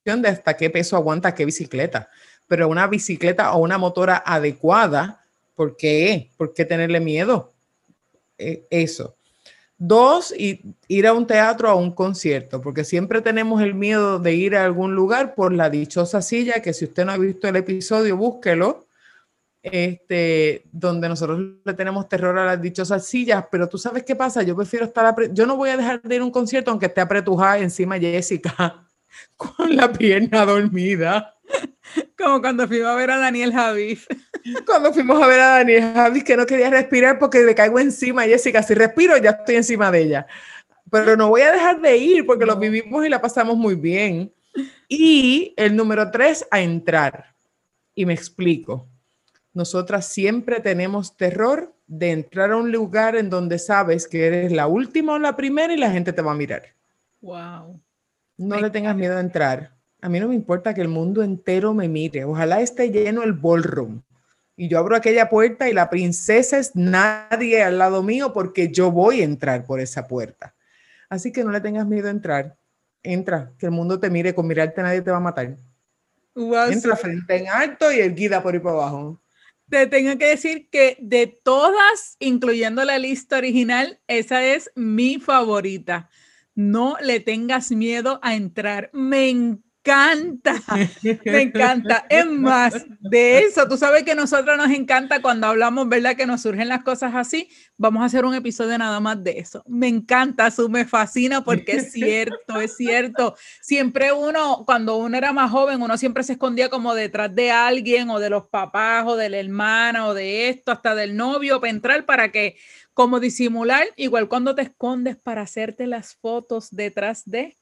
de 0.06 0.28
hasta 0.30 0.56
qué 0.56 0.70
peso 0.70 0.96
aguanta 0.96 1.34
qué 1.34 1.46
bicicleta, 1.46 2.10
pero 2.48 2.70
una 2.70 2.86
bicicleta 2.86 3.54
o 3.54 3.60
una 3.60 3.80
motora 3.80 4.22
adecuada, 4.24 5.26
¿por 5.56 5.76
qué? 5.76 6.30
¿Por 6.38 6.54
qué 6.54 6.64
tenerle 6.64 7.00
miedo? 7.00 7.52
E, 8.38 8.68
eso. 8.70 9.16
Dos, 9.78 10.34
ir 10.38 11.08
a 11.08 11.14
un 11.14 11.26
teatro 11.28 11.70
o 11.70 11.72
a 11.72 11.76
un 11.76 11.92
concierto, 11.92 12.62
porque 12.62 12.84
siempre 12.84 13.20
tenemos 13.22 13.62
el 13.62 13.74
miedo 13.74 14.20
de 14.20 14.34
ir 14.34 14.56
a 14.56 14.64
algún 14.64 14.96
lugar 14.96 15.34
por 15.34 15.52
la 15.52 15.70
dichosa 15.70 16.22
silla, 16.22 16.62
que 16.62 16.74
si 16.74 16.86
usted 16.86 17.04
no 17.04 17.12
ha 17.12 17.18
visto 17.18 17.48
el 17.48 17.56
episodio, 17.56 18.16
búsquelo, 18.16 18.86
este, 19.64 20.64
donde 20.72 21.10
nosotros 21.10 21.42
le 21.66 21.74
tenemos 21.74 22.08
terror 22.08 22.38
a 22.38 22.46
las 22.46 22.62
dichosas 22.62 23.06
sillas, 23.06 23.46
pero 23.52 23.68
tú 23.68 23.80
sabes 23.80 24.04
qué 24.04 24.16
pasa, 24.16 24.44
yo 24.44 24.56
prefiero 24.56 24.86
estar, 24.86 25.16
yo 25.34 25.48
no 25.48 25.58
voy 25.58 25.72
a 25.72 25.78
dejar 25.78 26.02
de 26.04 26.16
ir 26.16 26.22
a 26.22 26.26
un 26.26 26.32
concierto 26.32 26.70
aunque 26.70 26.86
esté 26.86 27.02
apretujada 27.02 27.58
encima 27.58 27.98
Jessica 27.98 28.85
con 29.38 29.75
la 29.75 29.91
pierna 29.91 30.45
dormida. 30.45 31.36
Como 32.17 32.41
cuando 32.41 32.67
fuimos 32.67 32.88
a 32.88 32.95
ver 32.95 33.12
a 33.12 33.17
Daniel 33.17 33.53
Javis. 33.53 34.07
Cuando 34.65 34.93
fuimos 34.93 35.22
a 35.22 35.27
ver 35.27 35.39
a 35.39 35.50
Daniel 35.57 35.93
Javis, 35.93 36.24
que 36.24 36.38
no 36.38 36.45
quería 36.45 36.69
respirar 36.69 37.17
porque 37.17 37.43
le 37.43 37.55
caigo 37.55 37.79
encima 37.79 38.24
a 38.24 38.25
Jessica. 38.25 38.62
Si 38.62 38.74
respiro, 38.74 39.17
ya 39.17 39.31
estoy 39.31 39.55
encima 39.55 39.91
de 39.91 40.01
ella. 40.01 40.27
Pero 40.91 41.15
no 41.15 41.29
voy 41.29 41.41
a 41.41 41.51
dejar 41.51 41.81
de 41.81 41.98
ir 41.98 42.25
porque 42.25 42.45
lo 42.45 42.55
vivimos 42.57 43.05
y 43.05 43.10
la 43.10 43.22
pasamos 43.22 43.57
muy 43.57 43.75
bien. 43.75 44.31
Y 44.88 45.53
el 45.57 45.75
número 45.75 46.12
tres, 46.12 46.45
a 46.51 46.62
entrar. 46.62 47.34
Y 47.95 48.05
me 48.05 48.13
explico. 48.13 48.88
Nosotras 49.53 50.07
siempre 50.07 50.60
tenemos 50.60 51.17
terror 51.17 51.74
de 51.88 52.12
entrar 52.12 52.51
a 52.51 52.57
un 52.57 52.72
lugar 52.72 53.15
en 53.15 53.29
donde 53.29 53.57
sabes 53.57 54.07
que 54.07 54.27
eres 54.27 54.51
la 54.51 54.67
última 54.67 55.13
o 55.13 55.19
la 55.19 55.36
primera 55.36 55.74
y 55.74 55.77
la 55.77 55.91
gente 55.91 56.13
te 56.13 56.22
va 56.22 56.34
a 56.34 56.36
mirar. 56.36 56.63
Wow. 57.22 57.79
No 58.38 58.60
le 58.60 58.70
tengas 58.70 58.96
miedo 58.96 59.18
a 59.18 59.22
entrar. 59.22 59.75
A 60.01 60.10
mí 60.10 60.20
no 60.20 60.27
me 60.27 60.36
importa 60.36 60.74
que 60.74 60.82
el 60.82 60.88
mundo 60.88 61.24
entero 61.24 61.74
me 61.74 61.88
mire. 61.88 62.25
Ojalá 62.25 62.62
esté 62.62 62.92
lleno 62.92 63.24
el 63.24 63.34
ballroom. 63.34 64.01
Y 64.58 64.70
yo 64.70 64.80
abro 64.80 64.96
aquella 64.96 65.30
puerta 65.30 65.70
y 65.70 65.74
la 65.74 65.89
princesa 65.89 66.58
es 66.58 66.75
nadie 66.75 67.63
al 67.63 67.77
lado 67.77 68.04
mío 68.04 68.32
porque 68.32 68.72
yo 68.72 68.92
voy 68.92 69.22
a 69.22 69.25
entrar 69.25 69.65
por 69.65 69.80
esa 69.80 70.08
puerta. 70.08 70.56
Así 71.10 71.32
que 71.32 71.44
no 71.44 71.51
le 71.51 71.62
tengas 71.62 71.88
miedo 71.88 72.08
a 72.08 72.12
entrar. 72.12 72.58
Entra, 73.04 73.51
que 73.58 73.65
el 73.65 73.72
mundo 73.72 74.00
te 74.00 74.10
mire. 74.10 74.34
Con 74.34 74.48
mirarte 74.48 74.82
nadie 74.82 75.01
te 75.01 75.12
va 75.12 75.18
a 75.18 75.22
matar. 75.22 75.58
Entra 76.36 76.96
frente 76.96 77.36
en 77.38 77.48
alto 77.48 77.92
y 77.92 78.00
el 78.00 78.13
guida 78.13 78.44
por 78.44 78.54
ahí 78.54 78.60
para 78.60 78.75
abajo. 78.75 79.22
te 79.70 79.88
tengo 79.88 80.18
que 80.18 80.27
decir 80.27 80.70
que 80.70 80.98
de 81.00 81.27
todas, 81.27 82.18
incluyendo 82.20 82.84
la 82.84 82.98
lista 82.98 83.38
original, 83.38 84.00
esa 84.08 84.44
es 84.46 84.70
mi 84.75 85.20
favorita. 85.20 86.10
No 86.56 86.98
le 87.02 87.20
tengas 87.20 87.72
miedo 87.72 88.20
a 88.22 88.34
entrar. 88.36 88.90
Me 88.94 89.30
encanta, 89.86 90.62
me 91.24 91.42
encanta. 91.42 92.06
Es 92.10 92.25
más, 92.25 92.86
de 93.00 93.39
eso, 93.39 93.68
tú 93.68 93.77
sabes 93.77 94.04
que 94.04 94.12
a 94.12 94.15
nosotros 94.15 94.58
nos 94.58 94.72
encanta 94.72 95.22
cuando 95.22 95.48
hablamos, 95.48 95.88
¿verdad? 95.88 96.15
Que 96.15 96.25
nos 96.25 96.42
surgen 96.42 96.68
las 96.68 96.84
cosas 96.84 97.13
así. 97.13 97.50
Vamos 97.77 98.01
a 98.01 98.06
hacer 98.06 98.25
un 98.25 98.34
episodio 98.34 98.77
nada 98.77 99.00
más 99.00 99.24
de 99.24 99.39
eso. 99.39 99.63
Me 99.68 99.88
encanta, 99.88 100.48
eso 100.48 100.68
me 100.70 100.86
fascina 100.86 101.44
porque 101.44 101.74
es 101.74 101.92
cierto, 101.92 102.60
es 102.60 102.75
cierto. 102.75 103.36
Siempre 103.62 104.12
uno, 104.12 104.63
cuando 104.65 104.98
uno 104.98 105.18
era 105.18 105.32
más 105.34 105.51
joven, 105.51 105.82
uno 105.82 105.98
siempre 105.98 106.24
se 106.24 106.34
escondía 106.34 106.70
como 106.70 106.96
detrás 106.96 107.34
de 107.36 107.51
alguien 107.51 108.10
o 108.10 108.20
de 108.20 108.30
los 108.30 108.48
papás 108.48 109.06
o 109.08 109.15
de 109.15 109.30
la 109.30 109.38
hermana 109.38 110.08
o 110.08 110.13
de 110.13 110.50
esto, 110.50 110.72
hasta 110.72 110.96
del 110.96 111.15
novio, 111.15 111.60
para 111.60 111.72
entrar 111.72 112.06
para 112.06 112.32
que, 112.32 112.58
como 112.94 113.20
disimular, 113.20 113.86
igual 113.98 114.27
cuando 114.27 114.56
te 114.56 114.63
escondes 114.63 115.15
para 115.18 115.42
hacerte 115.42 115.86
las 115.86 116.15
fotos 116.15 116.70
detrás 116.72 117.24
de 117.25 117.56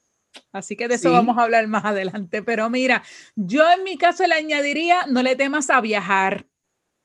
Así 0.52 0.76
que 0.76 0.88
de 0.88 0.96
eso 0.96 1.12
vamos 1.12 1.38
a 1.38 1.42
hablar 1.42 1.66
más 1.66 1.84
adelante. 1.84 2.42
Pero 2.42 2.70
mira, 2.70 3.02
yo 3.36 3.64
en 3.70 3.84
mi 3.84 3.96
caso 3.96 4.26
le 4.26 4.34
añadiría, 4.34 5.06
no 5.08 5.22
le 5.22 5.36
temas 5.36 5.70
a 5.70 5.80
viajar. 5.80 6.46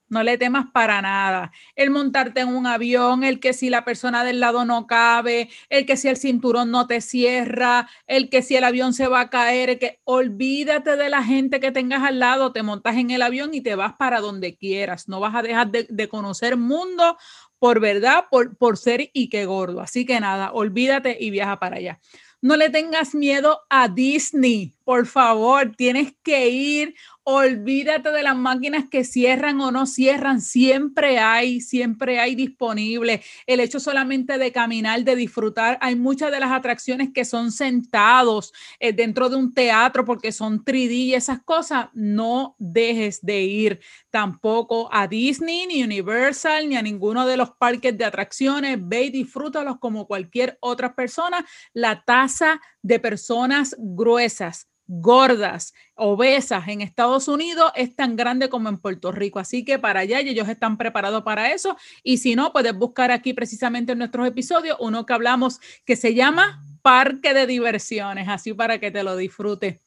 No 0.09 0.23
le 0.23 0.39
temas 0.39 0.65
para 0.73 1.01
nada. 1.03 1.51
El 1.75 1.91
montarte 1.91 2.41
en 2.41 2.47
un 2.49 2.65
avión, 2.65 3.23
el 3.23 3.39
que 3.39 3.53
si 3.53 3.69
la 3.69 3.85
persona 3.85 4.23
del 4.23 4.39
lado 4.39 4.65
no 4.65 4.87
cabe, 4.87 5.49
el 5.69 5.85
que 5.85 5.97
si 5.97 6.07
el 6.07 6.17
cinturón 6.17 6.71
no 6.71 6.87
te 6.87 6.99
cierra, 6.99 7.87
el 8.07 8.29
que 8.31 8.41
si 8.41 8.55
el 8.55 8.63
avión 8.63 8.93
se 8.93 9.07
va 9.07 9.21
a 9.21 9.29
caer, 9.29 9.77
que 9.77 10.01
olvídate 10.05 10.95
de 10.97 11.09
la 11.09 11.23
gente 11.23 11.59
que 11.59 11.71
tengas 11.71 12.01
al 12.03 12.17
lado, 12.17 12.51
te 12.51 12.63
montas 12.63 12.97
en 12.97 13.11
el 13.11 13.21
avión 13.21 13.53
y 13.53 13.61
te 13.61 13.75
vas 13.75 13.93
para 13.99 14.19
donde 14.19 14.57
quieras. 14.57 15.07
No 15.07 15.19
vas 15.19 15.35
a 15.35 15.43
dejar 15.43 15.69
de, 15.69 15.85
de 15.87 16.09
conocer 16.09 16.57
mundo 16.57 17.15
por 17.59 17.79
verdad, 17.79 18.25
por, 18.31 18.57
por 18.57 18.77
ser 18.77 19.11
y 19.13 19.29
que 19.29 19.45
gordo. 19.45 19.81
Así 19.81 20.05
que 20.05 20.19
nada, 20.19 20.51
olvídate 20.53 21.17
y 21.19 21.29
viaja 21.29 21.59
para 21.59 21.75
allá. 21.75 21.99
No 22.41 22.55
le 22.55 22.69
tengas 22.69 23.13
miedo 23.15 23.61
a 23.69 23.89
Disney, 23.89 24.73
por 24.85 25.05
favor, 25.07 25.75
tienes 25.75 26.13
que 26.23 26.47
ir. 26.49 26.95
Olvídate 27.31 28.11
de 28.11 28.23
las 28.23 28.35
máquinas 28.35 28.85
que 28.89 29.03
cierran 29.03 29.61
o 29.61 29.69
no 29.69 29.85
cierran, 29.85 30.41
siempre 30.41 31.19
hay, 31.19 31.61
siempre 31.61 32.19
hay 32.19 32.33
disponible. 32.33 33.21
El 33.45 33.59
hecho 33.59 33.79
solamente 33.79 34.39
de 34.39 34.51
caminar, 34.51 35.03
de 35.03 35.15
disfrutar, 35.15 35.77
hay 35.79 35.95
muchas 35.95 36.31
de 36.31 36.39
las 36.39 36.51
atracciones 36.51 37.11
que 37.13 37.25
son 37.25 37.51
sentados 37.51 38.51
eh, 38.79 38.93
dentro 38.93 39.29
de 39.29 39.35
un 39.35 39.53
teatro 39.53 40.05
porque 40.05 40.31
son 40.31 40.65
3D 40.65 40.91
y 40.91 41.13
esas 41.13 41.39
cosas, 41.43 41.89
no 41.93 42.55
dejes 42.57 43.23
de 43.23 43.41
ir 43.43 43.79
tampoco 44.09 44.89
a 44.91 45.07
Disney, 45.07 45.67
ni 45.67 45.83
Universal, 45.83 46.67
ni 46.67 46.77
a 46.77 46.81
ninguno 46.81 47.27
de 47.27 47.37
los 47.37 47.51
parques 47.51 47.95
de 47.95 48.05
atracciones. 48.05 48.79
Ve 48.81 49.03
y 49.03 49.09
disfrútalos 49.11 49.77
como 49.77 50.07
cualquier 50.07 50.57
otra 50.61 50.95
persona. 50.95 51.45
La 51.73 52.03
tasa 52.03 52.59
de 52.81 52.99
personas 52.99 53.75
gruesas 53.77 54.67
gordas, 54.91 55.75
obesas 55.93 56.67
en 56.67 56.81
Estados 56.81 57.27
Unidos 57.27 57.71
es 57.75 57.95
tan 57.95 58.15
grande 58.15 58.49
como 58.49 58.69
en 58.69 58.79
Puerto 58.79 59.11
Rico. 59.11 59.37
Así 59.37 59.63
que 59.63 59.77
para 59.77 59.99
allá 59.99 60.19
ellos 60.19 60.49
están 60.49 60.77
preparados 60.77 61.21
para 61.21 61.53
eso. 61.53 61.77
Y 62.01 62.17
si 62.17 62.35
no, 62.35 62.51
puedes 62.51 62.75
buscar 62.75 63.11
aquí 63.11 63.33
precisamente 63.33 63.91
en 63.91 63.99
nuestros 63.99 64.27
episodios 64.27 64.77
uno 64.79 65.05
que 65.05 65.13
hablamos 65.13 65.59
que 65.85 65.95
se 65.95 66.15
llama 66.15 66.65
Parque 66.81 67.35
de 67.35 67.45
Diversiones, 67.45 68.27
así 68.27 68.53
para 68.55 68.79
que 68.79 68.89
te 68.89 69.03
lo 69.03 69.15
disfrutes. 69.15 69.79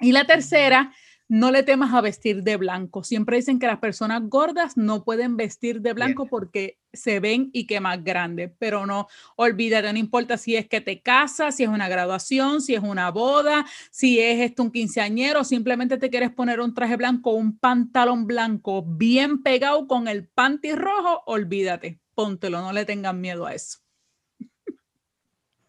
Y 0.00 0.10
la 0.10 0.24
tercera 0.24 0.92
no 1.28 1.50
le 1.50 1.62
temas 1.62 1.94
a 1.94 2.00
vestir 2.00 2.42
de 2.42 2.56
blanco. 2.56 3.04
Siempre 3.04 3.36
dicen 3.36 3.58
que 3.58 3.66
las 3.66 3.78
personas 3.78 4.22
gordas 4.28 4.76
no 4.76 5.04
pueden 5.04 5.36
vestir 5.36 5.80
de 5.80 5.92
blanco 5.92 6.26
porque 6.26 6.78
se 6.92 7.20
ven 7.20 7.48
y 7.52 7.66
que 7.66 7.80
más 7.80 8.04
grande, 8.04 8.48
pero 8.58 8.84
no, 8.84 9.08
olvídate, 9.36 9.92
no 9.92 9.98
importa 9.98 10.36
si 10.36 10.56
es 10.56 10.68
que 10.68 10.80
te 10.80 11.00
casas, 11.00 11.56
si 11.56 11.62
es 11.62 11.70
una 11.70 11.88
graduación, 11.88 12.60
si 12.60 12.74
es 12.74 12.82
una 12.82 13.10
boda, 13.10 13.64
si 13.90 14.20
es 14.20 14.40
esto 14.40 14.62
un 14.62 14.70
quinceañero, 14.70 15.42
simplemente 15.44 15.96
te 15.96 16.10
quieres 16.10 16.30
poner 16.30 16.60
un 16.60 16.74
traje 16.74 16.96
blanco, 16.96 17.30
un 17.30 17.58
pantalón 17.58 18.26
blanco 18.26 18.84
bien 18.84 19.42
pegado 19.42 19.86
con 19.86 20.08
el 20.08 20.28
panty 20.28 20.72
rojo, 20.72 21.22
olvídate, 21.26 21.98
póntelo, 22.14 22.60
no 22.60 22.72
le 22.72 22.84
tengan 22.84 23.20
miedo 23.20 23.46
a 23.46 23.54
eso. 23.54 23.78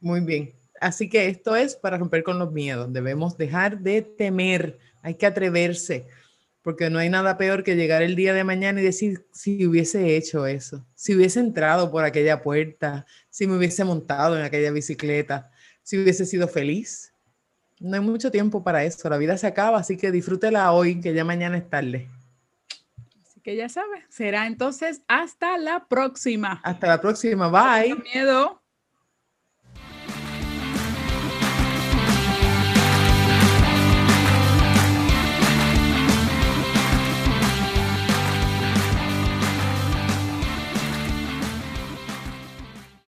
Muy 0.02 0.20
bien. 0.20 0.54
Así 0.82 1.08
que 1.08 1.28
esto 1.28 1.56
es 1.56 1.78
para 1.78 1.98
romper 1.98 2.24
con 2.24 2.38
los 2.38 2.52
miedos. 2.52 2.92
Debemos 2.92 3.38
dejar 3.38 3.80
de 3.80 4.02
temer 4.02 4.78
hay 5.04 5.16
que 5.16 5.26
atreverse, 5.28 6.08
porque 6.64 6.90
no 6.90 6.98
hay 6.98 7.10
nada 7.10 7.38
peor 7.38 7.64
que 7.64 7.76
llegar 7.76 8.02
el 8.02 8.16
día 8.16 8.34
de 8.34 8.46
mañana 8.46 8.82
y 8.82 8.86
decir, 8.86 9.28
si 9.34 9.68
hubiese 9.68 10.16
hecho 10.16 10.48
eso, 10.48 10.84
si 10.96 11.14
hubiese 11.14 11.42
entrado 11.42 11.92
por 11.92 12.06
aquella 12.06 12.42
puerta, 12.42 13.06
si 13.30 13.46
me 13.46 13.58
hubiese 13.58 13.84
montado 13.84 14.38
en 14.38 14.44
aquella 14.44 14.72
bicicleta, 14.72 15.52
si 15.84 16.02
hubiese 16.02 16.26
sido 16.26 16.48
feliz. 16.48 17.14
No 17.80 17.96
hay 17.96 18.02
mucho 18.02 18.32
tiempo 18.32 18.64
para 18.64 18.86
eso, 18.86 19.10
la 19.10 19.18
vida 19.18 19.38
se 19.38 19.46
acaba, 19.46 19.80
así 19.80 19.98
que 19.98 20.10
disfrútela 20.10 20.72
hoy, 20.72 21.02
que 21.02 21.14
ya 21.14 21.26
mañana 21.26 21.58
es 21.58 21.70
tarde. 21.70 22.10
Así 23.22 23.42
que 23.42 23.58
ya 23.58 23.68
sabes, 23.68 24.06
será 24.08 24.48
entonces 24.48 25.02
hasta 25.10 25.58
la 25.58 25.86
próxima. 25.90 26.62
Hasta 26.64 26.88
la 26.88 27.02
próxima, 27.02 27.50
bye. 27.50 27.94
miedo. 27.96 28.63